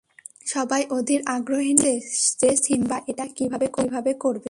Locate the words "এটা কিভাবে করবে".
3.07-4.39